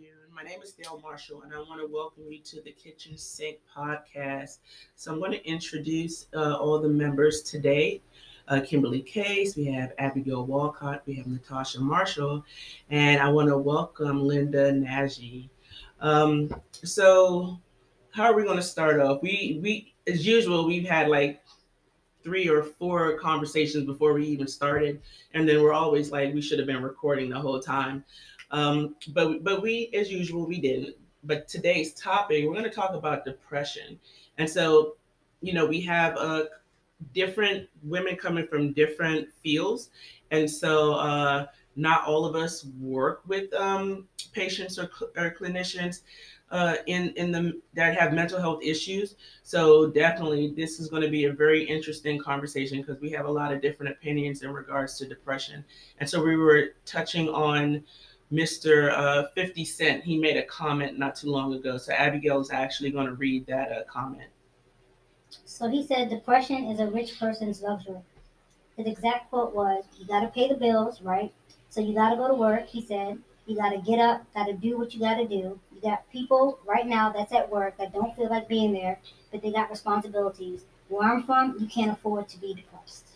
[0.00, 0.34] afternoon.
[0.34, 3.58] My name is Dale Marshall, and I want to welcome you to the Kitchen Sink
[3.76, 4.58] podcast.
[4.94, 8.00] So, I'm going to introduce uh, all the members today.
[8.48, 12.44] Uh, Kimberly Case, we have Abigail Walcott, we have Natasha Marshall,
[12.88, 15.50] and I want to welcome Linda Nagy.
[16.00, 17.58] Um, so,
[18.12, 19.22] how are we going to start off?
[19.22, 21.42] We we as usual, we've had like
[22.22, 25.00] three or four conversations before we even started,
[25.34, 28.04] and then we're always like we should have been recording the whole time.
[28.50, 30.96] Um, but but we, as usual, we didn't.
[31.24, 33.98] But today's topic, we're going to talk about depression,
[34.38, 34.96] and so
[35.40, 36.44] you know we have uh,
[37.14, 39.90] different women coming from different fields,
[40.30, 46.02] and so uh, not all of us work with um, patients or, cl- or clinicians
[46.50, 49.16] uh, in in the that have mental health issues.
[49.42, 53.30] So definitely, this is going to be a very interesting conversation because we have a
[53.30, 55.64] lot of different opinions in regards to depression.
[55.98, 57.84] And so we were touching on
[58.32, 58.92] Mr.
[58.92, 60.04] Uh, 50 Cent.
[60.04, 61.76] He made a comment not too long ago.
[61.78, 64.28] So Abigail is actually going to read that uh, comment.
[65.44, 68.00] So he said, depression is a rich person's luxury.
[68.76, 71.32] His exact quote was, You got to pay the bills, right?
[71.68, 72.66] So you got to go to work.
[72.66, 75.58] He said, You got to get up, got to do what you got to do.
[75.74, 78.98] You got people right now that's at work that don't feel like being there,
[79.30, 80.64] but they got responsibilities.
[80.88, 83.06] Where I'm from, you can't afford to be depressed.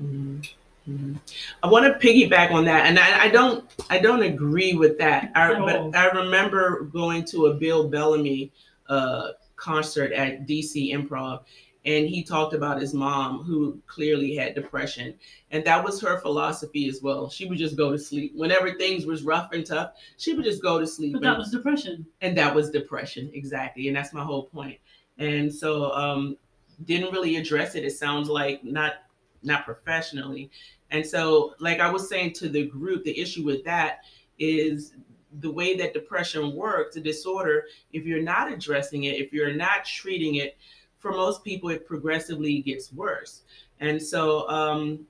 [0.00, 0.40] Mm-hmm.
[0.88, 1.14] Mm-hmm.
[1.62, 5.30] I want to piggyback on that, and I, I, don't, I don't agree with that.
[5.34, 8.52] I, but I remember going to a Bill Bellamy
[8.88, 11.44] uh, concert at DC Improv,
[11.84, 15.14] and he talked about his mom who clearly had depression,
[15.52, 17.30] and that was her philosophy as well.
[17.30, 19.92] She would just go to sleep whenever things was rough and tough.
[20.16, 21.12] She would just go to sleep.
[21.12, 22.06] But that was depression.
[22.22, 24.78] And that was depression, exactly, and that's my whole point.
[25.18, 26.36] And so, um,
[26.84, 27.84] didn't really address it.
[27.84, 28.94] It sounds like not
[29.42, 30.50] not professionally.
[30.90, 34.00] And so, like I was saying to the group, the issue with that
[34.38, 34.94] is
[35.40, 39.84] the way that depression works, the disorder, if you're not addressing it, if you're not
[39.84, 40.56] treating it,
[40.98, 43.42] for most people, it progressively gets worse.
[43.80, 45.06] And so, um,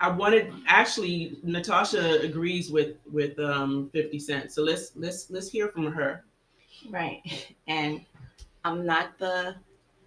[0.00, 4.52] I wanted actually Natasha agrees with with um, 50 Cent.
[4.52, 6.24] So let's let's let's hear from her.
[6.88, 7.22] Right.
[7.68, 8.04] And
[8.64, 9.56] I'm not the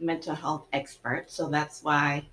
[0.03, 2.28] mental health expert, so that's why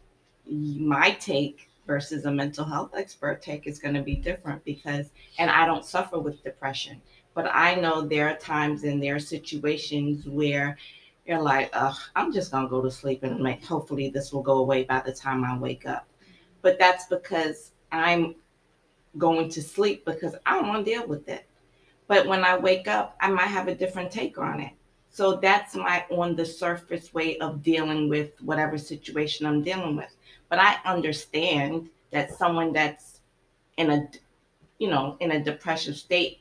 [0.47, 5.51] my take versus a mental health expert take is going to be different because and
[5.51, 7.01] I don't suffer with depression,
[7.35, 10.77] but I know there are times and there are situations where
[11.27, 14.59] you're like, Ugh, I'm just gonna go to sleep and make, hopefully this will go
[14.59, 16.07] away by the time I wake up.
[16.63, 18.35] But that's because I'm
[19.19, 21.47] going to sleep because I don't want to deal with it.
[22.07, 24.73] But when I wake up, I might have a different take on it.
[25.11, 30.15] So that's my on the surface way of dealing with whatever situation I'm dealing with.
[30.49, 33.21] But I understand that someone that's
[33.77, 34.09] in a
[34.81, 36.41] you know, in a depressive state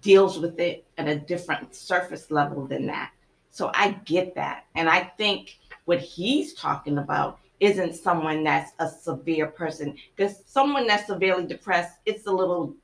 [0.00, 3.12] deals with it at a different surface level than that.
[3.50, 4.64] So I get that.
[4.74, 9.96] And I think what he's talking about isn't someone that's a severe person.
[10.14, 12.74] Because someone that's severely depressed, it's a little,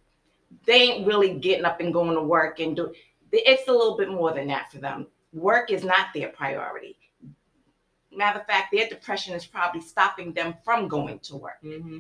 [0.65, 2.93] they ain't really getting up and going to work and do
[3.33, 5.07] it's a little bit more than that for them.
[5.33, 6.97] Work is not their priority.
[8.15, 11.63] Matter of fact, their depression is probably stopping them from going to work.
[11.65, 11.99] Mm-hmm.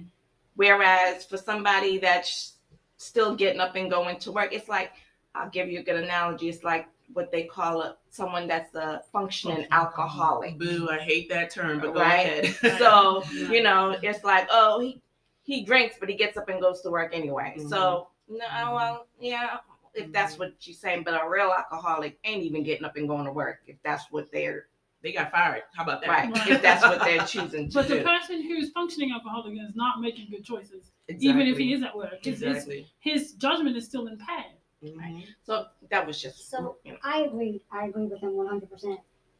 [0.54, 2.56] Whereas for somebody that's
[2.98, 4.92] still getting up and going to work, it's like,
[5.34, 6.50] I'll give you a good analogy.
[6.50, 10.58] It's like what they call a someone that's a functioning alcoholic.
[10.58, 12.44] Boo, I hate that term, but go right?
[12.44, 12.78] ahead.
[12.78, 15.00] so, you know, it's like, oh, he
[15.44, 17.54] he drinks, but he gets up and goes to work anyway.
[17.58, 17.68] Mhm.
[17.68, 19.58] So, no, well, yeah,
[19.94, 23.24] if that's what you're saying, but a real alcoholic ain't even getting up and going
[23.26, 24.66] to work if that's what they're
[25.02, 25.62] they got fired.
[25.74, 26.10] How about that?
[26.10, 26.46] right, Right.
[26.48, 30.28] if that's what they're choosing to But the person who's functioning alcoholic is not making
[30.30, 32.22] good choices, even if he is at work.
[32.22, 32.86] His, his, Exactly.
[33.00, 34.52] his judgment is still impaired.
[34.82, 35.24] Mhm.
[35.42, 37.62] So that was just So you know, I agree.
[37.72, 38.98] I agree with him 100%.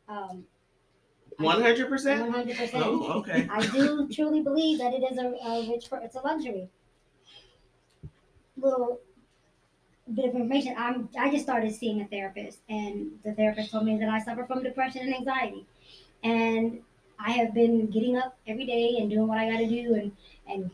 [0.09, 0.45] Um,
[1.39, 2.29] One hundred percent.
[2.33, 2.71] 100%.
[2.75, 3.49] Oh, okay.
[3.51, 6.69] I do truly believe that it is a, a rich, per- it's a luxury.
[8.57, 9.01] Little
[10.15, 10.75] bit of information.
[10.79, 14.45] I'm, I just started seeing a therapist, and the therapist told me that I suffer
[14.45, 15.67] from depression and anxiety.
[16.23, 16.81] And
[17.19, 20.13] I have been getting up every day and doing what I got to do, and
[20.49, 20.71] and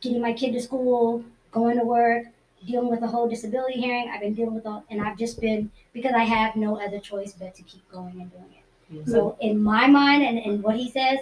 [0.00, 2.26] getting my kid to school, going to work,
[2.66, 4.10] dealing with the whole disability hearing.
[4.12, 7.32] I've been dealing with all, and I've just been because I have no other choice
[7.32, 9.04] but to keep going and doing it.
[9.06, 9.10] Mhm.
[9.10, 11.18] So in my mind and, and what he says,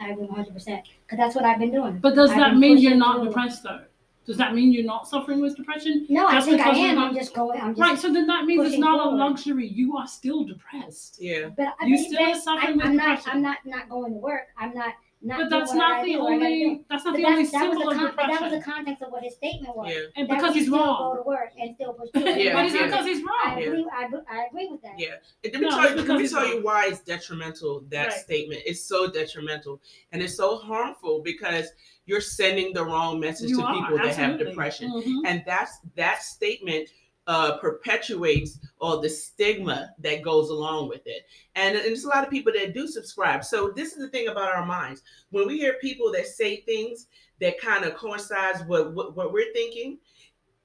[0.00, 1.98] I agree 100 percent because that's what I've been doing.
[1.98, 3.82] But does I've that mean you're not depressed though?
[4.26, 6.06] Does that mean you're not suffering with depression?
[6.08, 6.94] No, I Just think I am.
[6.96, 7.60] not- I'm just going.
[7.60, 7.80] I'm just.
[7.80, 9.16] Right, so then that means it's not forward.
[9.16, 9.68] a luxury.
[9.68, 11.18] You are still depressed.
[11.20, 11.50] Yeah.
[11.56, 13.16] But I You think still are suffering I, with I'm not.
[13.18, 13.30] depression.
[13.32, 14.46] I'm not not going to work.
[14.58, 14.94] I'm not
[15.26, 16.54] not But doing that's what I not the do, what I gotta do.
[16.64, 16.84] only.
[16.90, 18.52] That's not But the only that's, that, was symbol the of con- but that was
[18.52, 19.90] the context of what his statement was.
[19.90, 20.00] Yeah.
[20.16, 21.14] And because he's wrong.
[21.16, 22.22] Go to work and still push through.
[22.24, 22.84] Yeah, But it's yeah.
[22.86, 23.58] because he's I wrong.
[23.58, 23.66] Yeah.
[23.68, 23.86] agree.
[23.90, 24.98] I, I agree with that.
[24.98, 25.14] Yeah.
[25.44, 28.12] And let me, No, tell you, let me tell you why it's detrimental, that Right.
[28.12, 28.62] statement.
[28.66, 29.80] It's so detrimental
[30.12, 31.68] and it's so harmful because
[32.06, 34.90] you're sending the wrong message You to are, people that have depression.
[34.90, 35.22] Mhm.
[35.26, 36.88] And that's that statement
[37.26, 41.26] uh, perpetuates all the stigma that goes along with it.
[41.54, 43.44] And, and there's a lot of people that do subscribe.
[43.44, 45.02] So this is the thing about our minds.
[45.30, 47.06] When we hear people that say things
[47.40, 49.98] that kind of coincides with what, what we're thinking,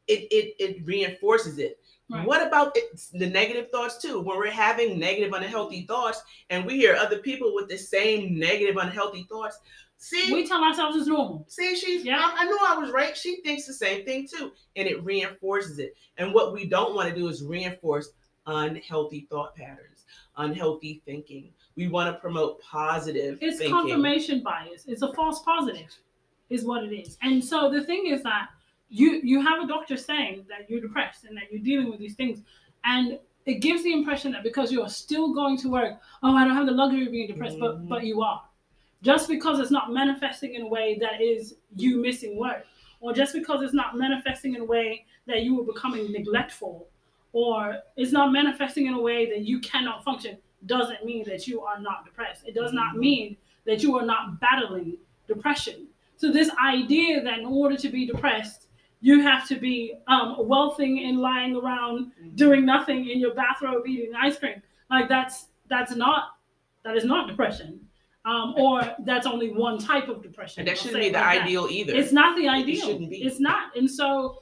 [0.07, 1.79] it, it, it reinforces it.
[2.09, 2.25] Right.
[2.27, 2.75] What about
[3.13, 4.19] the negative thoughts too?
[4.19, 8.77] When we're having negative, unhealthy thoughts, and we hear other people with the same negative,
[8.77, 9.59] unhealthy thoughts,
[9.99, 11.45] see, We tell ourselves it's normal.
[11.47, 12.03] See, she's.
[12.03, 12.17] Yeah.
[12.19, 13.15] I, I knew I was right.
[13.15, 15.95] She thinks the same thing too, and it reinforces it.
[16.17, 18.09] And what we don't want to do is reinforce
[18.47, 20.05] unhealthy thought patterns,
[20.37, 21.49] unhealthy thinking.
[21.75, 23.75] We want to promote positive It's thinking.
[23.75, 24.85] confirmation bias.
[24.87, 25.87] It's a false positive,
[26.49, 27.17] is what it is.
[27.21, 28.49] And so the thing is that
[28.89, 32.15] you you have a doctor saying that you're depressed and that you're dealing with these
[32.15, 32.39] things,
[32.85, 35.93] and it gives the impression that because you're still going to work,
[36.23, 37.59] oh, I don't have the luxury of being depressed, Mhm.
[37.61, 38.41] but but you are.
[39.01, 42.65] Just because it's not manifesting in a way that is you missing work,
[42.99, 46.87] or just because it's not manifesting in a way that you are becoming neglectful,
[47.31, 51.61] or it's not manifesting in a way that you cannot function, doesn't mean that you
[51.61, 52.43] are not depressed.
[52.45, 54.97] It does not mean that you are not battling
[55.27, 55.87] depression.
[56.17, 58.67] So this idea that in order to be depressed,
[58.99, 62.35] you have to be um, wealthing and lying around Mhm.
[62.35, 66.35] doing nothing in your bathrobe eating ice cream, like that's that's not
[66.83, 67.87] that is not depression,
[68.25, 70.61] um, or that's only one type of depression.
[70.61, 71.43] and that shouldn't be the like that.
[71.45, 71.93] ideal either.
[71.95, 72.75] It's not the ideal.
[72.75, 73.23] It shouldn't be.
[73.23, 73.75] It's not.
[73.77, 74.39] And so,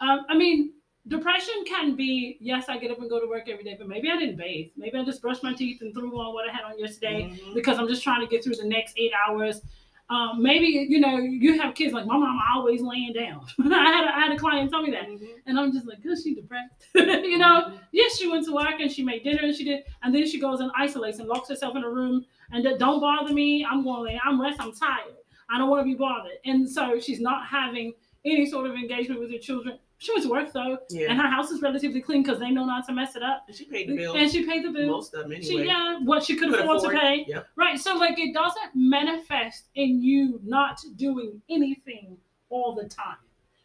[0.00, 0.72] um, I mean,
[1.08, 4.10] depression can be yes, I get up and go to work every day, but maybe
[4.10, 4.70] I didn't bathe.
[4.76, 7.54] Maybe I just brushed my teeth and threw on what I had on yesterday Mhm.
[7.54, 9.62] because I'm just trying to get through the next eight hours.
[10.08, 13.44] Um, maybe you know you have kids like my mom always laying down.
[13.60, 15.26] I had a, I had a client tell me that, Mhm.
[15.46, 18.88] and I'm just like, "Good, she depressed." you know, yes, she went to work and
[18.92, 21.74] she made dinner and she did, and then she goes and isolates and locks herself
[21.74, 23.64] in a room and that don't bother me.
[23.68, 24.60] I'm going, to lay, I'm rest.
[24.60, 25.14] I'm tired.
[25.50, 26.38] I don't want to be bothered.
[26.44, 27.92] And so she's not having
[28.24, 29.78] any sort of engagement with her children.
[29.98, 31.06] She went to work though, Yeah.
[31.10, 33.44] and her house is relatively clean because they know not to mess it up.
[33.46, 34.14] And she paid the bill.
[34.14, 34.88] And she paid the bill.
[34.88, 35.46] most of them anyway.
[35.46, 37.26] She yeah, what she could Could afford, afford, to pay.
[37.56, 37.78] Right.
[37.78, 42.18] So like it doesn't manifest in you not doing anything
[42.50, 43.16] all the time.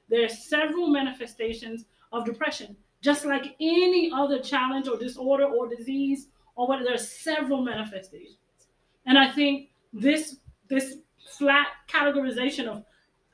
[0.10, 6.28] There are several manifestations of depression, just like any other challenge or disorder or disease
[6.56, 8.38] or what there are several manifestations.
[9.06, 10.38] And I think this
[10.70, 10.98] this
[11.30, 12.86] flat categorization of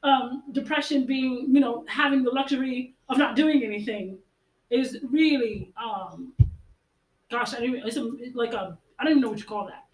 [0.03, 4.17] um, depression being, you know, having the luxury of not doing anything
[4.69, 6.33] is really um,
[7.29, 9.65] gosh, I don't even, it's a, like a, I don't even know what you call
[9.67, 9.85] that,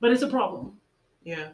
[0.00, 0.72] but it's a problem.
[1.24, 1.48] Yeah.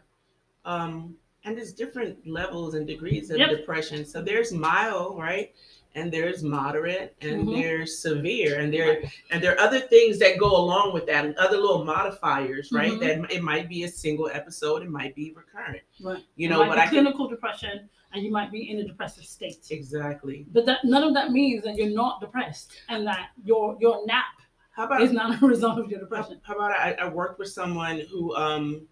[0.64, 3.50] Um, and there's different levels and degrees of Yep.
[3.50, 4.04] depression.
[4.04, 5.54] So there's mild, right?
[5.94, 7.60] And there's moderate and Mhm.
[7.60, 8.60] there's severe.
[8.60, 11.84] And there and there are other things that go along with that, and other little
[11.84, 12.92] modifiers, right?
[12.92, 13.00] Mhm.
[13.00, 15.82] That it might be a single episode, it might be recurrent.
[16.00, 16.24] Right.
[16.36, 19.66] You know, but I can clinical depression, and you might be in a depressive state.
[19.70, 20.46] exactly.
[20.50, 24.24] But that none of that means that you're not depressed, and that your your nap
[24.70, 26.40] How about is not a result of your depression.
[26.42, 28.86] how about I, I worked with someone who um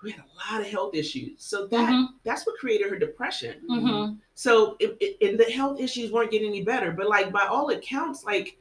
[0.00, 1.42] who had a lot of health issues.
[1.44, 2.08] So that Mhm.
[2.24, 3.60] that's what created her depression.
[3.68, 4.18] Mhm.
[4.34, 6.90] So it, it, and the health issues weren't getting any better.
[6.90, 8.58] But like by all accounts, like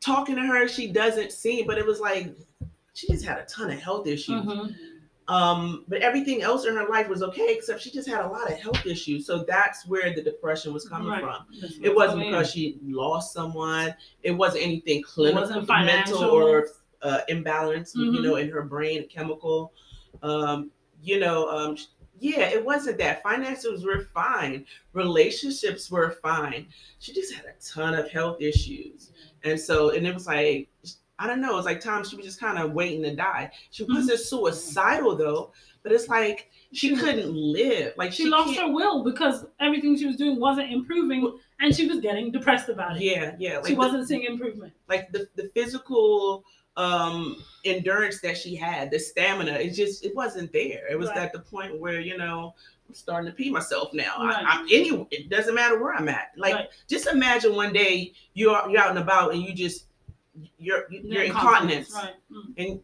[0.00, 1.66] talking to her, she doesn't seem.
[1.66, 2.34] But it was like
[2.92, 4.42] she just had a ton of health issues.
[4.44, 4.74] Mhm.
[5.28, 8.50] Um, but everything else in her life was okay, except she just had a lot
[8.50, 9.24] of health issues.
[9.26, 11.22] So that's where the depression was coming Right.
[11.22, 11.46] from.
[11.60, 13.94] That's It wasn't because she lost someone.
[14.24, 16.68] It wasn't anything clinical, wasn't mental, or
[17.02, 18.22] uh, imbalance, you Mhm.
[18.24, 19.72] know, in her brain, chemical.
[20.22, 20.70] Um,
[21.02, 21.76] you know, um,
[22.18, 23.22] yeah, it wasn't that.
[23.22, 24.66] Finances were fine.
[24.92, 26.66] Relationships were fine.
[26.98, 29.12] She just had a ton of health issues,
[29.44, 30.68] and so, and it was like,
[31.18, 31.56] I don't know.
[31.56, 33.50] It's like times she was just kind of waiting to die.
[33.70, 33.94] She Mhm.
[33.94, 37.92] wasn't suicidal though, but it's like she couldn't live.
[37.96, 42.00] Like she, lost her will because everything she was doing wasn't improving, and she was
[42.00, 43.02] getting depressed about it.
[43.02, 43.56] Yeah, yeah.
[43.58, 44.72] Like she the- wasn't seeing improvement.
[44.88, 46.44] like the, the physical
[46.80, 51.18] um endurance that she had the stamina it just it wasn't there it was Right.
[51.18, 52.54] at the point where you know
[52.88, 54.44] i'm starting to pee myself now Right.
[54.46, 56.68] I, I, any it doesn't matter where i'm at like Right.
[56.88, 59.86] just imagine one day you're you're out and about and you just
[60.58, 62.14] you're you're incontinence Right.
[62.32, 62.52] Mm.
[62.56, 62.80] and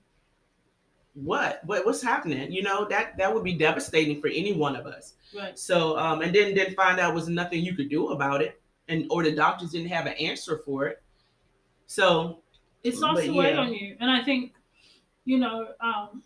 [1.14, 4.84] what what what's happening you know that that would be devastating for any one of
[4.86, 5.58] us Right.
[5.58, 9.06] so um and then then find out was nothing you could do about it and
[9.10, 11.02] or the doctors didn't have an answer for it
[11.86, 12.40] so
[12.86, 13.60] it starts But to weigh yeah.
[13.60, 14.52] on you and i think
[15.24, 16.22] you know um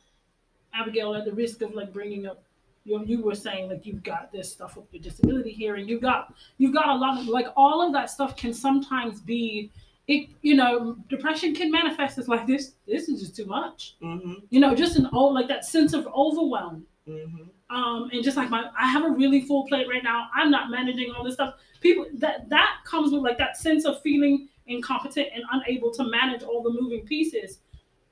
[0.72, 2.42] Abigail, at the risk of like bringing up,
[2.84, 5.88] you know, you were saying like you've got this stuff with your disability here, and
[5.88, 9.70] you've got you've got a lot of like all of that stuff can sometimes be.
[10.08, 12.72] It, you know, depression can manifest as like this.
[12.84, 13.94] This is just too much.
[14.02, 14.44] Mm-hmm.
[14.48, 16.84] You know, just an old like that sense of overwhelm.
[17.08, 17.76] Mm-hmm.
[17.76, 20.26] Um, and just like my, I have a really full plate right now.
[20.34, 21.54] I'm not managing all this stuff.
[21.80, 26.42] People that that comes with like that sense of feeling incompetent and unable to manage
[26.42, 27.60] all the moving pieces.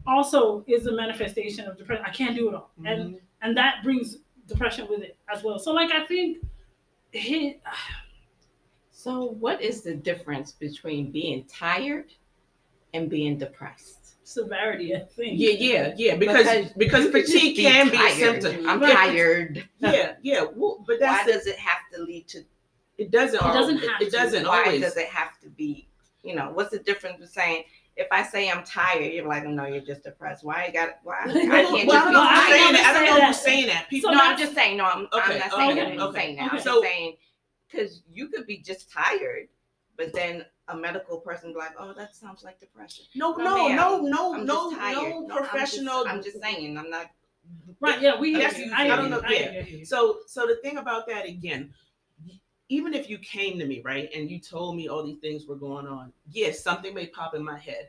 [0.07, 2.05] Also, is a manifestation of depression.
[2.07, 3.17] I can't do it all, and mm-hmm.
[3.43, 5.59] and that brings depression with it as well.
[5.59, 6.39] So like I think,
[7.13, 7.57] he,
[8.91, 12.07] So, what is the difference between being tired
[12.95, 13.99] and being depressed?
[14.29, 14.95] severity.
[14.95, 15.41] I think.
[15.41, 16.17] Yeah, yeah, yeah.
[16.17, 18.69] Because because, you could just fatigue can be a symptom.
[18.69, 18.93] I'm Right.
[18.93, 19.69] tired.
[19.79, 20.45] Yeah, yeah.
[20.55, 22.45] Well, but Why that's does it have to lead to?
[22.99, 23.11] it.
[23.11, 23.37] Doesn't.
[23.41, 24.11] It doesn't have It to.
[24.11, 24.81] doesn't Why always.
[24.83, 25.88] does it have to be?
[26.29, 27.65] You know, what's the difference between saying
[27.97, 30.45] if I say I'm tired, you're like, no, you're just depressed.
[30.45, 30.99] Why you got?
[31.03, 32.53] Why I Well, can't well, I just don't be know who's I tired?
[32.53, 32.87] saying that.
[32.87, 33.87] I don't know who's saying that.
[33.91, 34.77] People, so no, I'm just saying.
[34.77, 36.19] No, I'm, I'm not saying okay, what you're okay.
[36.21, 36.47] saying now.
[36.47, 36.57] Okay.
[36.57, 37.17] I'm So- saying
[37.71, 39.49] because you could be just tired,
[39.97, 43.05] but then a medical person be like, oh, that sounds like depression.
[43.15, 43.77] no, No, no, ma'am.
[43.77, 44.99] no, no, I'm no, just tired.
[44.99, 46.05] I'm just- professional.
[46.07, 46.79] I'm just, saying.
[46.79, 47.07] I'm not.
[47.81, 48.01] Right.
[48.01, 48.21] Yeah.
[48.21, 48.33] We.
[48.37, 48.73] Yes, hear you.
[48.75, 49.65] I don't know, yeah.
[49.85, 51.73] So, so the thing about that again,
[52.69, 55.57] even if you came to me right and you told me all these things were
[55.57, 57.89] going on, yes, something may pop in my head.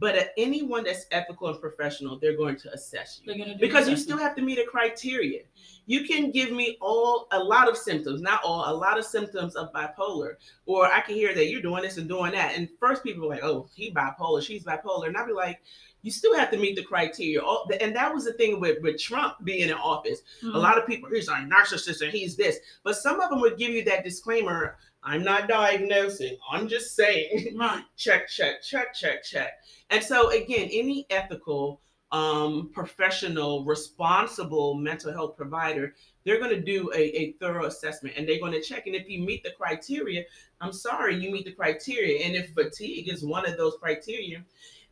[0.00, 3.88] But uh, anyone that's ethical and professional, they're going to assess you They're do because
[3.88, 5.42] you still have to meet a criteria.
[5.86, 9.56] You can give me all a lot of symptoms, not all, a lot of symptoms
[9.56, 12.56] of bipolar, or I can hear that you're doing this and doing that.
[12.56, 15.60] And first, people are like, "Oh, he bipolar, she's bipolar," and I'll be like,
[16.02, 17.42] "You still have to meet the criteria."
[17.80, 20.22] And that was the thing with with Trump being in office.
[20.42, 20.54] Mhm.
[20.54, 23.58] A lot of people, he's a narcissist and he's this, but some of them would
[23.58, 24.78] give you that disclaimer.
[25.02, 26.36] I'm not diagnosing.
[26.50, 27.56] I'm just saying.
[27.60, 27.82] Right.
[27.96, 29.52] check, check, check, check, check.
[29.90, 31.80] And so again, any ethical,
[32.12, 38.28] um, professional, responsible mental health provider, they're going to do a, a thorough assessment and
[38.28, 38.86] they're going to check.
[38.86, 40.24] And if you meet the criteria,
[40.60, 42.24] I'm sorry, you meet the criteria.
[42.26, 44.44] And if fatigue is one of those criteria,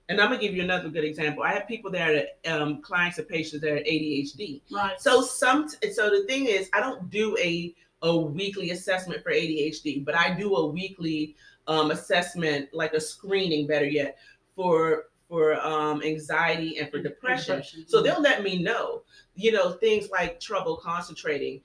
[0.08, 1.42] and I'm gonna give you another good example.
[1.42, 4.62] I have people that are um, clients and patients that are ADHD.
[4.70, 4.98] Right.
[4.98, 10.04] So some so the thing is I don't do a a weekly assessment for ADHD,
[10.04, 11.36] but I do a weekly
[11.66, 14.18] um, assessment, like a screening, better yet,
[14.54, 17.62] for for um, anxiety and for depression.
[17.86, 19.02] So they'll let me know,
[19.38, 21.60] you know, things like trouble concentrating.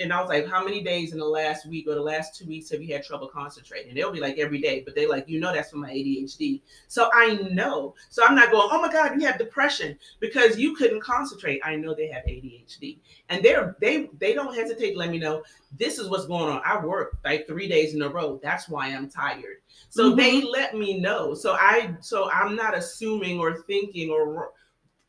[0.00, 2.46] And I was like, how many days in the last week or the last two
[2.46, 3.90] weeks have you had trouble concentrating?
[3.90, 6.62] And They'll be like every day, but they're like, you know, that's from my ADHD.
[6.88, 7.94] So I know.
[8.08, 11.60] So I'm not going, oh my God, you have depression because you couldn't concentrate.
[11.62, 12.96] I know they have ADHD.
[13.28, 15.42] And they're they they don't hesitate to let me know
[15.78, 16.62] this is what's going on.
[16.64, 18.40] I work like three days in a row.
[18.42, 19.58] That's why I'm tired.
[19.90, 20.16] So Mhm.
[20.16, 21.34] they let me know.
[21.34, 24.52] So I so I'm not assuming or thinking or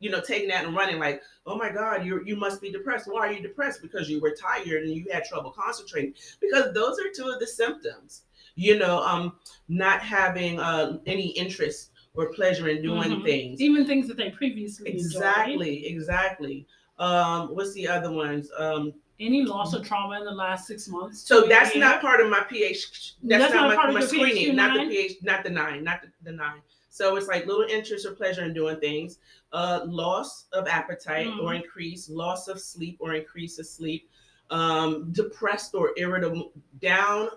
[0.02, 3.06] you know taking that and running like, oh my God, you you must be depressed.
[3.10, 3.80] Why are you depressed?
[3.80, 6.14] Because you were tired and you had trouble concentrating.
[6.40, 8.22] Because those are two of the symptoms.
[8.56, 9.36] You know, um,
[9.68, 13.24] not having uh, any interest or pleasure in doing Mhm.
[13.24, 13.60] things.
[13.62, 15.04] Even things that they previously enjoyed.
[15.06, 16.66] Exactly, exactly.
[16.98, 18.50] Um, what's the other ones?
[18.58, 21.22] Um, Any loss or trauma in the last six months.
[21.22, 23.14] so that's not part of my PH.
[23.22, 24.86] That's, That's not, not my, part of my screening, not the?
[24.88, 26.60] PH, not the nine, not the, the nine.
[26.92, 29.18] So it's like little interest or pleasure in doing things,
[29.52, 31.42] uh, loss of appetite Mm.
[31.42, 34.10] or increase, loss of sleep or increase of sleep,
[34.50, 37.30] um, depressed or irritable, down,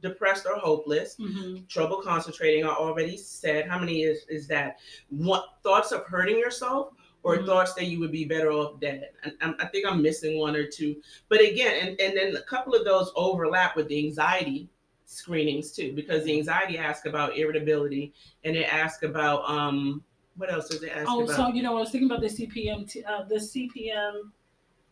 [0.00, 1.68] depressed or hopeless, Mhm.
[1.68, 2.64] trouble concentrating.
[2.64, 4.80] I already said how many is is that?
[5.10, 7.46] What thoughts of hurting yourself or Mhm.
[7.46, 9.10] thoughts that you would be better off dead?
[9.40, 11.00] I'm- I think I'm missing one or two.
[11.28, 14.68] But again, and, and then a couple of those overlap with the anxiety
[15.12, 18.12] screenings too, because the anxiety asks about irritability
[18.44, 20.02] and it asks about um
[20.36, 21.36] what else does it ask Oh, about?
[21.36, 24.30] so you know, I was thinking about the CPM, t- uh, the CPM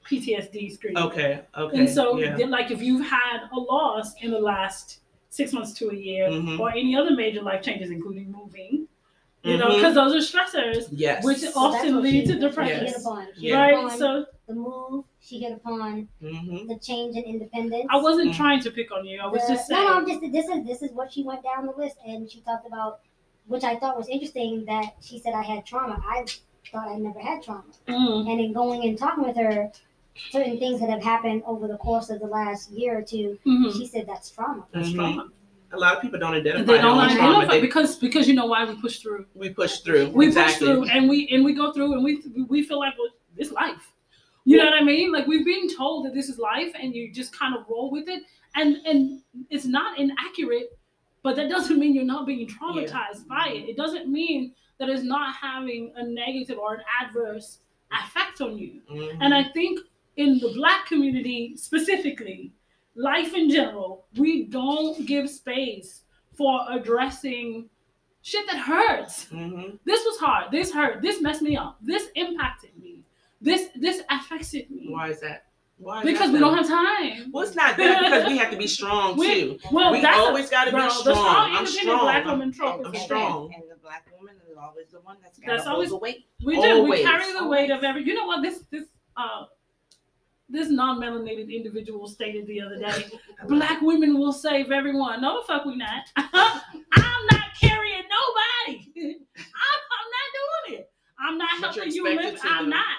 [0.05, 1.03] PTSD screening.
[1.03, 1.79] okay, okay.
[1.79, 2.37] And so, yeah.
[2.37, 6.29] then, like, if you've had a loss in the last six months to a year,
[6.29, 6.59] Mhm.
[6.59, 8.87] or any other major life changes, including moving,
[9.45, 9.77] you know, Mhm.
[9.77, 11.25] because those are stressors, yes.
[11.25, 12.87] which So often what lead to that's depression.
[12.87, 13.27] She hit upon.
[13.39, 13.61] She Yeah.
[13.71, 13.99] Right.
[13.99, 15.05] So the move.
[15.23, 16.67] She hit upon Mhm.
[16.69, 17.87] the change in independence.
[17.91, 18.37] I wasn't Mm.
[18.37, 19.21] trying to pick on you.
[19.21, 19.83] I was The- just saying.
[19.85, 22.31] No, no, I'm just this is this is what she went down the list, and
[22.31, 23.01] she talked about,
[23.47, 24.65] which I thought was interesting.
[24.67, 26.03] That she said I had trauma.
[26.09, 26.25] I
[26.73, 28.31] thought I never had trauma, Mm.
[28.31, 29.71] and in going and talking with her,
[30.31, 33.73] certain things that have happened over the course of the last year or two, Mhm.
[33.77, 34.67] she said that's trauma.
[34.73, 34.95] That's Mhm.
[34.95, 35.29] trauma.
[35.73, 37.29] A lot of people don't identify they don't own trauma.
[37.37, 39.27] identify They- because because you know why we push through.
[39.35, 40.09] we push through.
[40.11, 40.67] We exactly.
[40.67, 43.53] push through and we and we go through and we we feel like well, this
[43.53, 43.93] life.
[44.51, 45.13] You know what I mean?
[45.13, 48.09] Like we've been told that this is life and you just kind of roll with
[48.09, 48.23] it.
[48.57, 50.77] And and it's not inaccurate,
[51.23, 53.69] but that doesn't mean you're not being traumatized by it.
[53.69, 57.59] It doesn't mean that it's not having a negative or an adverse
[57.93, 58.81] effect on you.
[58.91, 59.19] Mhm.
[59.21, 59.79] And I think
[60.17, 62.53] in the black community specifically,
[62.95, 66.03] life in general, we don't give space
[66.33, 67.69] for addressing
[68.23, 69.27] shit that hurts.
[69.27, 69.79] Mhm.
[69.85, 70.51] This was hard.
[70.51, 71.03] This hurt.
[71.03, 71.79] This messed me up.
[71.81, 73.05] This impacted me.
[73.41, 74.89] This this affected me.
[74.91, 75.47] Why is that?
[75.79, 76.05] Why?
[76.05, 77.31] Because we don't have time.
[77.33, 79.59] Well, it's not that because we have to be strong We- too.
[79.73, 81.05] Well, we that's always got to be strong.
[81.05, 82.01] The strong, I'm independent strong.
[82.01, 83.55] black I'm- woman trope I'm is the strong.
[83.55, 86.27] And the black woman is always the one that's got That's to always- the weight.
[86.45, 86.83] We do.
[86.85, 88.05] We carry the weight of every.
[88.05, 88.43] You know what?
[88.43, 88.85] This this
[89.17, 89.45] uh
[90.53, 93.07] this non-melanated individual stated the other day.
[93.49, 95.23] Black women will save everyone.
[95.23, 96.03] No, the fuck we not.
[96.17, 98.89] I'm not carrying nobody.
[99.07, 100.29] I'm, I'm not
[100.67, 100.91] doing it.
[101.21, 102.53] I'm not But you're helping you expected live.
[102.59, 102.97] I'm not.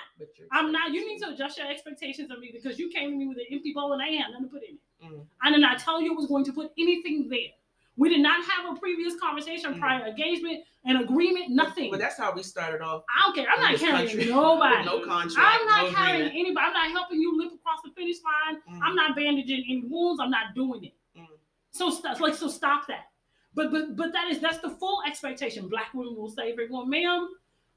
[0.51, 0.91] I'm not.
[0.93, 3.45] You need to adjust your expectations of me because you came to me with an
[3.51, 5.13] empty bowl and I had nothing to put in it.
[5.13, 5.25] Mm.
[5.41, 7.51] I did not tell you it was going to put anything there.
[7.97, 9.79] We did not have a previous conversation, Mm.
[9.79, 11.91] prior engagement, an agreement, nothing.
[11.91, 13.03] But that's how we started off.
[13.15, 13.45] I don't care.
[13.53, 14.25] I'm not carrying country.
[14.31, 14.85] nobody.
[14.85, 15.37] no contract.
[15.37, 16.35] I'm not no carrying agreement.
[16.35, 16.65] anybody.
[16.67, 18.61] I'm not helping you limp across the finish line.
[18.69, 18.79] Mm.
[18.83, 20.19] I'm not bandaging any wounds.
[20.21, 20.93] I'm not doing it.
[21.17, 21.27] Mm.
[21.71, 23.05] So st- like so stop that.
[23.53, 25.67] But but but that is that's the full expectation.
[25.67, 27.29] Black women will save everyone, ma'am.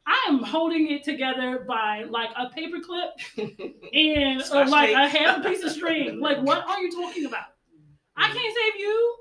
[0.07, 3.11] I am holding it together by like a paper clip
[3.93, 6.21] and uh, like a half a piece of string.
[6.25, 7.47] Like what are you talking about?
[8.17, 9.17] I can't save you.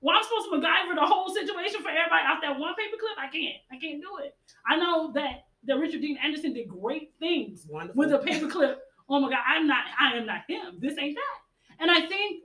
[0.00, 3.16] Well, I'm supposed to MacGyver the whole situation for everybody off that one paper clip.
[3.18, 3.56] I can't.
[3.72, 4.36] I can't do it.
[4.66, 7.98] I know that that Richard Dean Anderson did great things Wonderful.
[7.98, 8.76] with a paperclip.
[9.08, 10.78] Oh my God, I'm not, I am not him.
[10.78, 11.82] This ain't that.
[11.82, 12.42] And I think,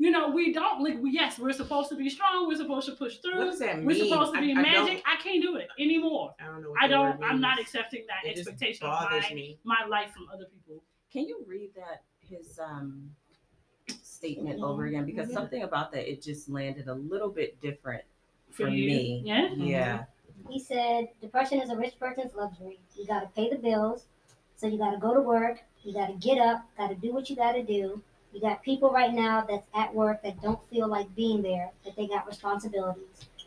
[0.00, 0.98] you know, we don't like.
[0.98, 2.48] We, yes, we're supposed to be strong.
[2.48, 3.32] We're supposed to push through.
[3.32, 3.50] What through.
[3.50, 3.86] does that mean?
[3.86, 5.02] We're supposed to be I magic.
[5.04, 6.34] don't- I, can't do it anymore.
[6.40, 6.70] I don't know.
[6.70, 7.20] What I don't.
[7.20, 9.58] word I'm not accepting that It expectation of my, me.
[9.62, 10.82] my life from other people.
[11.12, 13.10] Can you read that his um
[14.02, 14.64] statement Mhm.
[14.64, 15.04] over again?
[15.04, 15.34] Because Mhm.
[15.34, 18.02] something about that it just landed a little bit different
[18.50, 19.20] For for me.
[19.24, 19.48] Yeah.
[19.54, 20.04] Yeah.
[20.48, 22.80] He said depression is a rich person's luxury.
[22.96, 24.06] You got to pay the bills,
[24.56, 25.60] so you got to go to work.
[25.82, 28.02] You got to get up, got to do what you got to do.
[28.32, 31.96] You got people right now that's at work that don't feel like being there, that
[31.96, 33.04] they got responsibilities.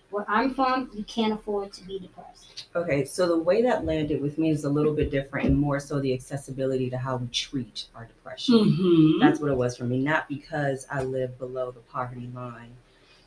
[0.10, 2.66] Where I'm from, you can't afford to be depressed.
[2.76, 5.80] Okay, so the way that landed with me is a little bit different and more
[5.80, 8.56] so the accessibility to how we treat our depression.
[8.56, 9.20] Mm-hmm.
[9.20, 10.00] That's what it was for me.
[10.00, 12.74] Not because I live below the poverty line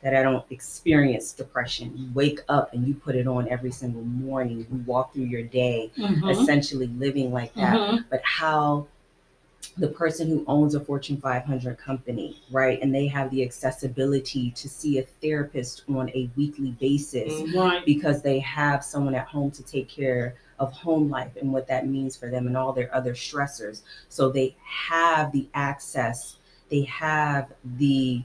[0.01, 1.91] that I don't experience depression.
[1.97, 4.59] You wake up and you put it on every single morning.
[4.71, 6.29] You walk through your day Mm-hmm.
[6.29, 7.75] essentially living like that.
[7.75, 8.05] Mhm.
[8.09, 8.87] But how
[9.77, 14.69] the person who owns a Fortune 500 company, right, and they have the accessibility to
[14.69, 17.55] see a therapist on a weekly basis Mhm.
[17.55, 17.85] Right.
[17.85, 21.87] because they have someone at home to take care of home life and what that
[21.87, 23.81] means for them and all their other stressors.
[24.09, 26.37] So they have the access,
[26.69, 28.23] they have the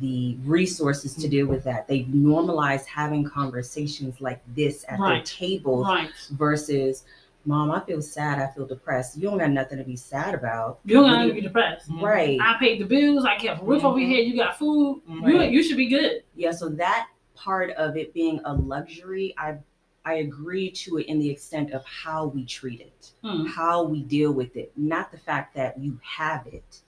[0.00, 1.86] the resources to deal with that.
[1.86, 5.24] They've normalized having conversations like this at their Right.
[5.24, 6.10] tables Right.
[6.32, 7.04] versus
[7.46, 9.16] mom, I feel sad, I feel depressed.
[9.16, 10.80] You don't got nothing to be sad about.
[10.84, 11.88] You don't What gotta do you- be depressed.
[12.00, 12.38] Right.
[12.40, 13.24] I paid the bills.
[13.24, 14.14] I kept a roof over your Mhm.
[14.16, 14.26] head.
[14.26, 15.02] You got food.
[15.08, 16.22] You you should be good.
[16.34, 19.58] Yeah, so that part of it being a luxury, I
[20.04, 23.48] I agree to it in the extent of how we treat it, Mm.
[23.48, 26.82] how we deal with it, not the fact that you have it,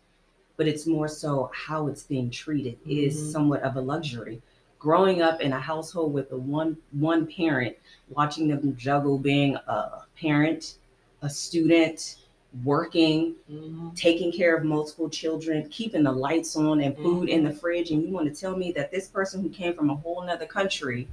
[0.57, 3.07] but it's more so how it's being treated Mhm.
[3.07, 4.41] is somewhat of a luxury.
[4.79, 7.77] Growing up in a household with a one one parent,
[8.11, 10.77] watching them juggle being a parent,
[11.23, 12.17] a student,
[12.65, 13.95] working, Mhm.
[13.97, 18.03] taking care of multiple children, keeping the lights on and food in the fridge, and
[18.03, 21.09] you want to tell me that this person who came from a whole nother country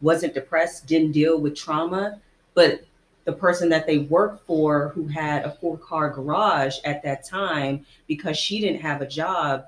[0.00, 2.20] wasn't depressed, didn't deal with trauma,
[2.54, 2.84] but
[3.24, 7.84] the person that they worked for who had a four car garage at that time
[8.08, 9.66] because she didn't have a job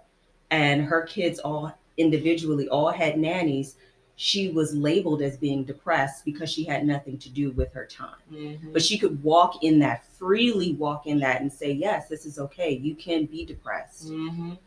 [0.50, 3.76] and her kids all individually all had nannies
[4.16, 8.14] she was labeled as being depressed because she had nothing to do with her time
[8.32, 8.72] Mhm.
[8.72, 12.38] but she could walk in that freely walk in that and say yes this is
[12.38, 14.58] okay you can be depressed Mhm.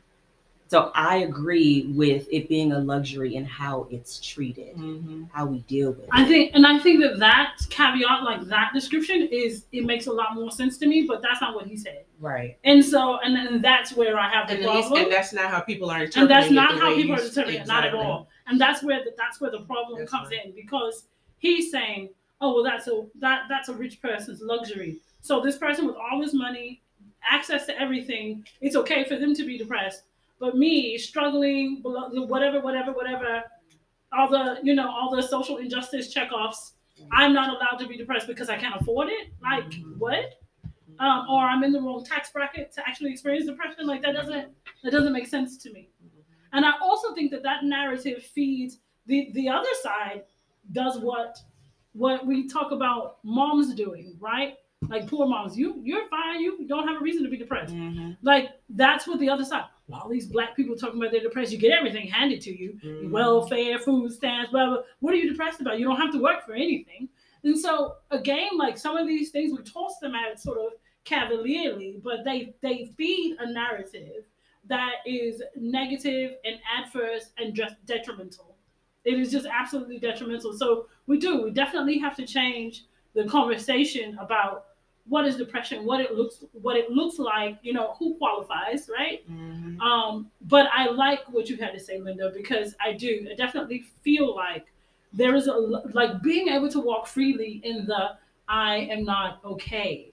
[0.70, 5.30] So i agree with it being a luxury and how it's treated Mhm.
[5.32, 8.72] how we deal with I it think, and I think that that caveat, like that
[8.74, 11.06] description, is it makes a lot more sense to me.
[11.08, 12.06] But that's not what he said.
[12.20, 15.04] right And so, and then that's where I have the And, problem.
[15.04, 17.30] and that's not how people are interpreting and that's not the how people are you-
[17.30, 18.28] determining it, not at all.
[18.48, 20.46] And that's where the, that's where the problem That's comes right.
[20.46, 22.10] in because he's saying,
[22.42, 26.20] "Oh, well, that's a that that's a rich person's luxury." So this person with all
[26.22, 26.82] this money,
[27.30, 30.04] access to everything, it's okay for them to be depressed.
[30.40, 33.44] But me, struggling, whatever, whatever, whatever,
[34.14, 36.74] all the you know all the social injustice checkoffs,
[37.12, 39.30] I'm not allowed to be depressed because I can't afford it.
[39.42, 39.98] Like Mhm.
[39.98, 40.40] what?
[41.00, 43.86] Um, or I'm in the wrong tax bracket to actually experience depression.
[43.86, 44.50] Like that doesn't
[44.84, 45.90] that doesn't make sense to me.
[46.54, 50.24] And I also think that that narrative feeds the the other side
[50.72, 51.40] does what
[51.94, 54.56] what we talk about moms doing, right?
[54.88, 56.40] Like poor moms, you you're fine.
[56.42, 57.74] You don't have a reason to be depressed.
[57.74, 58.12] Mm-hmm.
[58.22, 59.66] Like that's what the other side.
[59.92, 61.52] All these black people talking about they're depressed.
[61.52, 62.78] You get everything handed to you.
[62.84, 63.12] Mm-hmm.
[63.12, 64.82] welfare, food stamps, blah, blah.
[65.00, 65.80] What are you depressed about?
[65.80, 67.08] You don't have to work for anything.
[67.44, 70.74] And so again, like some of these things, we toss them out sort of
[71.06, 74.26] cavalierly, but they they feed a narrative
[74.68, 78.56] that is negative and adverse and just detrimental.
[79.06, 80.52] It is just absolutely detrimental.
[80.52, 81.42] So we do.
[81.42, 84.66] We definitely have to change the conversation about
[85.10, 89.30] what is depression, what it looks what it looks like, you know, who qualifies, right?
[89.32, 89.80] Mm-hmm.
[89.82, 93.28] Um, but I like what you had to say, Linda, because I do.
[93.32, 94.66] I definitely feel like
[95.14, 98.18] there is a like being able to walk freely in the
[98.50, 100.12] I am not okay,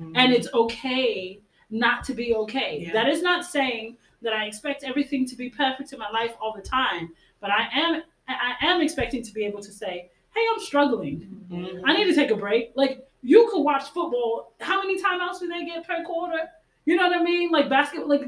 [0.00, 0.16] Mm-hmm.
[0.16, 2.78] and it's okay not to be okay.
[2.86, 2.92] Yeah.
[2.94, 6.54] That is not saying that I expect everything to be perfect in my life all
[6.54, 10.60] the time, but I am I am expecting to be able to say, "Hey, I'm
[10.60, 11.44] struggling.
[11.50, 11.82] Mhm.
[11.84, 14.54] I need to take a break." Like you could watch football.
[14.60, 16.48] How many timeouts do they get per quarter?
[16.86, 17.50] You know what I mean?
[17.50, 18.22] Like basketball, like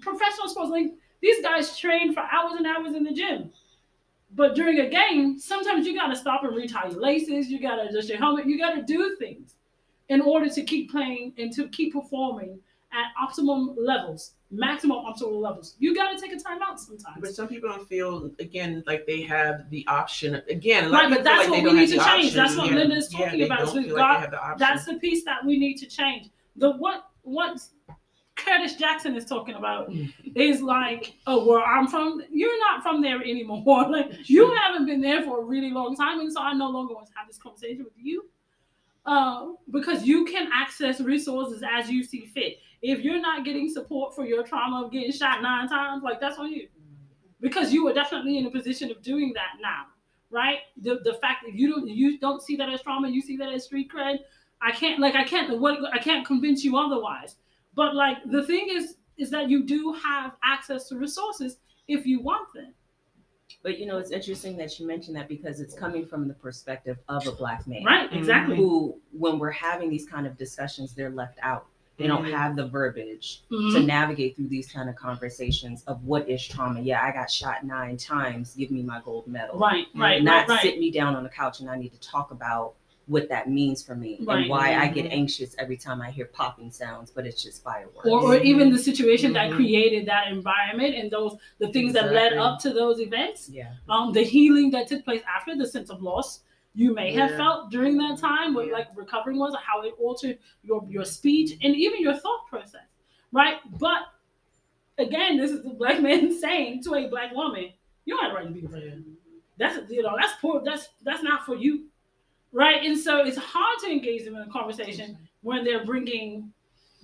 [0.00, 0.70] professional sports.
[0.70, 3.50] Like these guys train for hours and hours in the gym.
[4.34, 7.48] But during a game, sometimes you gotta stop and retie your laces.
[7.48, 8.46] You gotta adjust your helmet.
[8.46, 9.54] You gotta do things
[10.08, 12.58] in order to keep playing and to keep performing
[12.94, 15.74] at optimum levels, maximum optimal levels.
[15.78, 17.18] You gotta take a timeout sometimes.
[17.20, 20.40] But some people don't feel again like they have the option.
[20.48, 22.32] Again, Right, but that's feel what we need to change.
[22.34, 22.76] That's what Yeah.
[22.76, 23.68] Linda is talking they about.
[23.68, 24.54] So we've got- like the.
[24.58, 26.28] That's the piece that we need to change.
[26.56, 27.60] The what what
[28.36, 29.92] Curtis Jackson is talking about
[30.34, 33.62] is like, oh, where I'm from, you're not from there anymore.
[33.90, 36.94] Like you haven't been there for a really long time, and so I no longer
[36.94, 38.24] want to have this conversation with you.
[39.06, 42.58] Uh, because you can access resources as you see fit.
[42.86, 46.36] If you're not getting support for your trauma of getting shot nine times, like that's
[46.38, 46.68] on you.
[47.40, 49.86] Because you are definitely in a position of doing that now,
[50.30, 50.58] right?
[50.82, 53.48] The the fact that you don't you don't see that as trauma, you see that
[53.48, 54.18] as street cred.
[54.60, 57.36] I can't like I can't what I can't convince you otherwise.
[57.74, 61.56] But like the thing is is that you do have access to resources
[61.88, 62.74] if you want them.
[63.62, 66.98] But you know, it's interesting that you mentioned that because it's coming from the perspective
[67.08, 67.82] of a black man.
[67.82, 68.56] Right, exactly.
[68.56, 71.66] Who, when we're having these kind of discussions, they're left out.
[71.96, 72.32] They don't Mhm.
[72.32, 73.86] have the verbiage to Mhm.
[73.86, 76.80] navigate through these kind of conversations of what is trauma.
[76.80, 78.54] Yeah, I got shot nine times.
[78.54, 79.58] Give me my gold medal.
[79.58, 80.60] Right, right, Not right, right.
[80.62, 82.74] sit me down on the couch and I need to talk about
[83.06, 84.38] what that means for me Right.
[84.40, 85.12] and why I get Mhm.
[85.12, 88.08] anxious every time I hear popping sounds, but it's just fireworks.
[88.08, 89.56] Or, or even the situation that Mhm.
[89.56, 93.50] created that environment and those the things that led up to those events.
[93.52, 93.74] yeah.
[93.90, 96.40] um, the healing that took place after the sense of loss
[96.74, 98.72] you may have felt during that time, what Yeah.
[98.72, 102.86] like recovering was, how it altered your your speech and even your thought process,
[103.32, 103.58] right?
[103.78, 104.02] But
[104.98, 107.72] again, this is the black man saying to a black woman,
[108.04, 109.06] "You don't have the right to be depressed.
[109.56, 110.62] That's you know that's poor.
[110.64, 111.86] That's that's not for you,
[112.52, 116.52] right?" And so it's hard to engage them in a conversation when they're bringing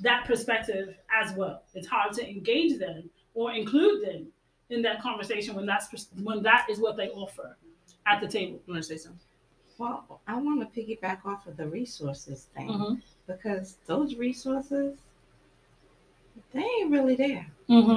[0.01, 1.63] that perspective as well.
[1.75, 4.27] It's hard to engage them or include them
[4.71, 7.57] in that conversation when that's when that is what they offer
[8.07, 8.61] at the table.
[8.67, 9.21] You want to say something?
[9.81, 13.03] Well, I want to piggyback off of the resources thing Mhm.
[13.27, 14.99] because those resources,
[16.53, 17.47] they ain't really there.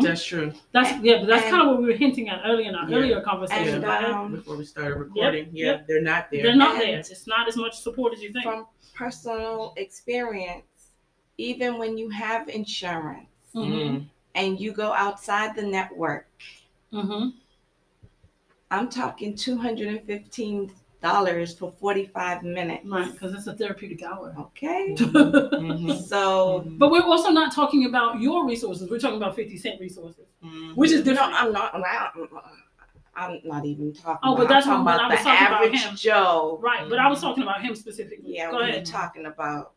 [0.01, 0.53] That's true.
[0.71, 2.89] That's yeah, but that's And- kind of what we were hinting at earlier in our
[2.89, 2.95] Yeah.
[2.97, 3.83] earlier conversation.
[3.83, 5.87] And, um, Before we started recording, yeah, yep.
[5.87, 6.43] they're not there.
[6.43, 6.99] They're not and- there.
[6.99, 8.45] It's not as much support as you think.
[8.45, 8.65] From
[8.95, 10.93] personal experience,
[11.37, 13.65] even when you have insurance Mhm.
[13.71, 14.05] Mm.
[14.35, 16.29] and you go outside the network,
[16.93, 17.33] Mhm.
[18.71, 20.71] I'm talking two hundred and fifteen
[21.13, 22.83] dollars for forty five minutes.
[22.85, 24.33] Right, because it's a therapeutic hour.
[24.39, 24.95] Okay.
[24.97, 26.01] Mhm.
[26.07, 28.89] So But we're also not talking about your resources.
[28.89, 30.75] We're talking about 50 cent resources, Mhm.
[30.75, 31.33] which is no, different.
[31.33, 31.75] I'm not.
[31.75, 31.83] I'm,
[33.15, 34.19] I'm not even talking.
[34.23, 35.95] Oh, but that's I'm talking when I was about the talking about average him.
[35.95, 36.59] Joe.
[36.63, 38.35] right, but I was talking about him specifically.
[38.35, 38.85] Yeah, Go we're ahead.
[38.85, 39.73] talking about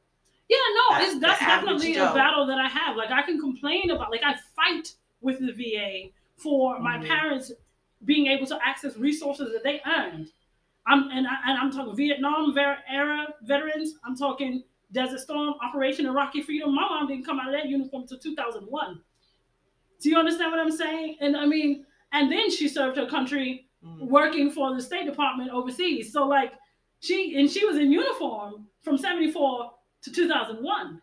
[0.48, 2.96] Yeah, no, That's it's that's definitely a battle that I have.
[2.96, 7.06] Like I can complain about, like I fight with the VA for my Mhm.
[7.08, 7.52] parents
[8.04, 10.28] being able to access resources that they earned.
[10.86, 13.94] I'm and, I, and I'm talking Vietnam era veterans.
[14.04, 16.74] I'm talking Desert Storm, Operation Iraqi Freedom.
[16.74, 19.00] My mom didn't come out of that uniform until 2001.
[20.00, 21.16] Do you understand what I'm saying?
[21.20, 24.08] And I mean, and then she served her country Mhm.
[24.08, 26.12] working for the State Department overseas.
[26.12, 26.54] So like
[27.00, 29.72] she and she was in uniform from 74
[30.02, 31.00] to 2001.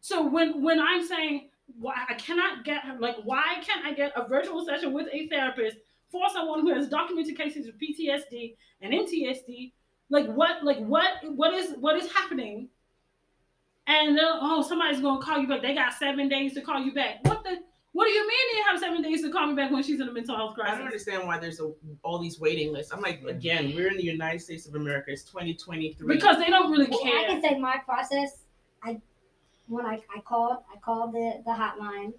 [0.00, 4.28] So when when I'm saying why I cannot get like why can't I get a
[4.28, 5.78] virtual session with a therapist
[6.14, 9.72] for someone who has documented cases of PTSD and NTSD?
[10.10, 12.68] Like what like what what is what is happening?
[13.88, 15.60] And oh, somebody's gonna call you back.
[15.60, 17.16] They got seven days to call you back.
[17.24, 17.58] What the?
[17.92, 20.08] What do you mean they have seven days to call me back when she's in
[20.08, 20.74] a mental health crisis?
[20.74, 21.72] I don't understand why there's a,
[22.02, 22.92] all these waiting lists.
[22.92, 25.12] I'm like, again, we're in the United States of America.
[25.12, 26.16] It's 2023.
[26.16, 28.42] Because they don't really Well, I can say my process.
[28.82, 29.00] I
[29.68, 32.12] when I, I called I called the, the hotline.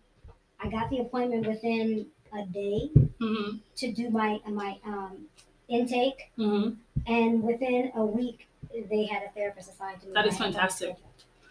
[0.61, 2.89] I got the appointment within a day
[3.21, 3.57] Mm-hmm.
[3.77, 5.25] to do my my um,
[5.69, 6.73] intake, Mm-hmm.
[7.11, 8.47] and within a week
[8.89, 10.13] they had a therapist assigned to me.
[10.13, 10.95] That is I had done fantastic.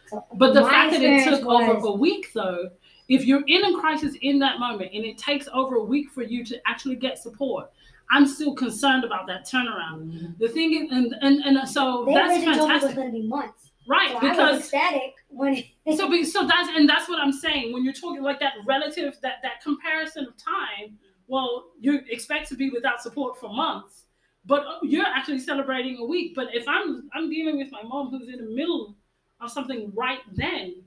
[0.09, 2.71] So But the fact that it experience took over a week, though,
[3.09, 6.23] if you're in a crisis in that moment and it takes over a week for
[6.23, 7.71] you to actually get support,
[8.11, 10.37] I'm still concerned about that turnaround.
[10.39, 12.97] The thing is, and and, and so they that's originally told me it was fantastic,
[12.97, 13.71] going to be months.
[13.89, 14.11] right?
[14.11, 15.65] So I was because ecstatic when
[15.97, 19.17] so be, so that's and that's what I'm saying when you're talking like that relative
[19.23, 20.99] that that comparison of time.
[21.27, 24.05] Well, you expect to be without support for months,
[24.45, 26.35] but oh, you're actually celebrating a week.
[26.35, 28.97] But if I'm I'm dealing with my mom who's in the middle
[29.41, 30.83] of something right then,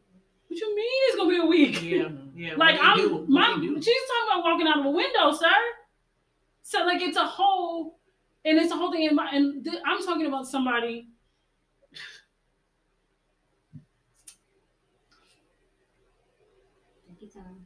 [0.47, 1.81] what you mean it's gonna be a week?
[1.81, 2.55] Yeah, yeah.
[2.55, 3.15] Like what do you do?
[3.25, 5.47] I'm, my, she's talking about walking out of a window, sir.
[6.63, 7.99] So like it's a whole,
[8.45, 9.03] and it's a whole thing.
[9.03, 11.07] In my, and th- I'm talking about somebody.
[17.07, 17.65] Take your time.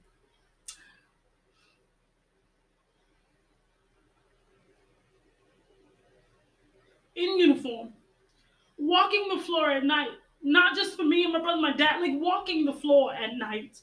[7.22, 7.94] In uniform,
[8.78, 10.10] walking the floor at night,
[10.42, 13.80] not just for me and my brother, my dad, like walking the floor at night,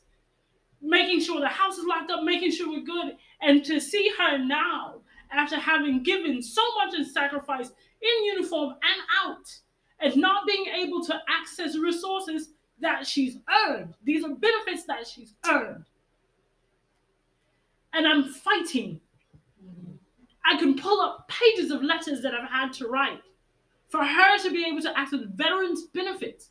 [0.83, 3.17] making sure the house is locked up, making sure we're good.
[3.41, 4.97] And to see her now,
[5.31, 7.71] after having given so much in sacrifice
[8.01, 9.47] in uniform and out,
[10.01, 13.95] and not being able to access resources that she's earned.
[14.05, 15.85] These are benefits that she's earned.
[17.93, 19.01] And I'm fighting
[20.49, 23.21] I can pull up pages of letters that I've had to write
[23.89, 26.51] for her to be able to act access veterans benefits.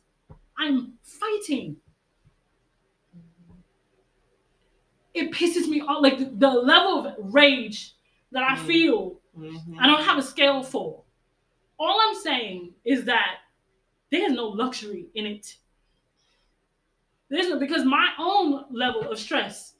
[0.58, 1.76] I'm fighting.
[5.14, 6.02] It pisses me off.
[6.02, 7.92] Like the, the level of rage
[8.32, 8.66] that I Mm.
[8.66, 9.76] feel, Mhm.
[9.80, 11.04] I don't have a scale for.
[11.78, 13.38] All I'm saying is that
[14.10, 15.56] there's no luxury in it.
[17.30, 19.76] There's no because my own level of stress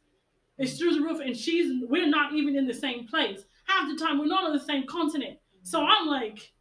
[0.59, 3.45] is through the roof, and she's we're not even in the same place.
[3.65, 5.39] Half the time we're not on the same continent.
[5.63, 6.53] So I'm like,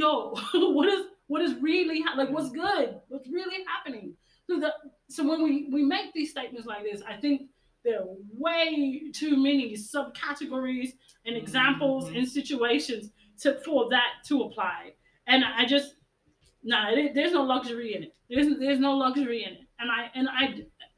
[0.00, 0.34] yo,
[0.76, 2.88] what is what is really hap- like what's good?
[3.08, 4.14] What's really happening?
[4.46, 4.72] So the
[5.08, 7.38] so when we we make these statements like this, I think
[7.84, 8.06] there are
[8.46, 10.90] way too many subcategories
[11.26, 12.16] and examples Mhm.
[12.18, 13.10] and situations
[13.42, 14.92] to for that to apply.
[15.26, 15.94] And I just
[16.62, 18.12] nah, there's no luxury in it.
[18.28, 19.66] There's there's no luxury in it.
[19.78, 20.42] And I and I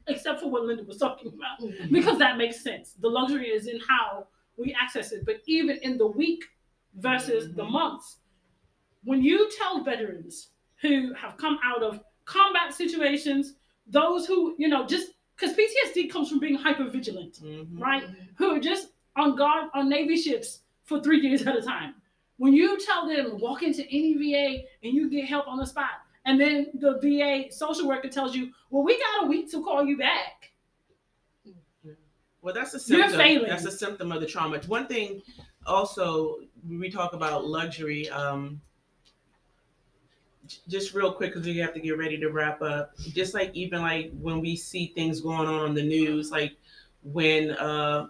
[0.07, 1.57] except for what Linda was talking about
[1.91, 2.93] because that makes sense.
[2.99, 5.21] The luxury is in how we access it.
[5.25, 6.43] But even in the week
[6.95, 7.71] versus the Mhm.
[7.71, 8.07] months,
[9.03, 10.49] when you tell veterans
[10.81, 13.55] who have come out of combat situations,
[13.87, 17.79] those who, you know, just because PTSD comes from being hyper vigilant, Mhm.
[17.79, 18.03] right?
[18.37, 21.95] Who are just on guard on Navy ships for three years at a time.
[22.37, 25.89] When you tell them walk into any VA and you get help on the spot,
[26.25, 29.85] and then the VA social worker tells you, well, we got a week to call
[29.85, 30.51] you back.
[32.41, 33.47] Well, that's a You're symptom.
[33.47, 34.59] That's a symptom of the trauma.
[34.67, 35.21] One thing,
[35.65, 38.09] also, we talk about luxury.
[38.09, 38.59] Um,
[40.67, 42.95] just real quick, because we have to get ready to wrap up.
[42.97, 46.53] Just like even like when we see things going on on the news, like
[47.03, 48.07] when uh,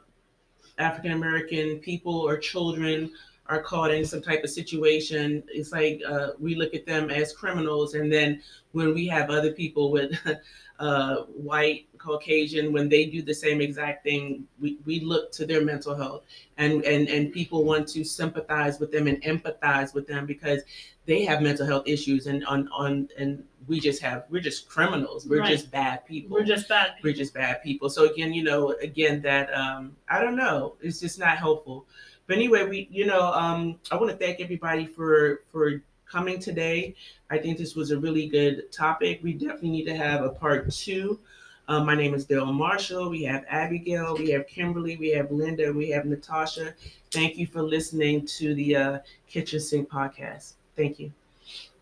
[0.78, 3.12] African American people or children
[3.48, 7.34] are caught in some type of situation, it's like uh, we look at them as
[7.34, 10.14] criminals, and then when we have other people with
[10.80, 15.64] uh, white Caucasian, when they do the same exact thing, we, we look to their
[15.64, 16.24] mental health,
[16.58, 20.62] and and and people want to sympathize with them and empathize with them because
[21.06, 25.26] they have mental health issues, and on on and we just have we're just criminals,
[25.28, 25.52] we're Right.
[25.52, 26.96] just bad people We're just bad.
[27.04, 27.90] we're just bad people.
[27.90, 31.86] So again, you know, again that um I don't know, it's just not helpful.
[32.28, 35.82] But anyway, we you know, um I want to thank everybody for for
[36.14, 36.96] coming today.
[37.30, 39.20] I think this was a really good topic.
[39.24, 41.20] We definitely need to have a part 2.
[41.68, 43.10] Um, my name is Dale Marshall.
[43.10, 46.76] We have Abigail, we have Kimberly, we have Linda, we have Natasha.
[47.12, 50.54] Thank you for listening to the uh, Kitchen Sink podcast.
[50.76, 51.12] Thank you.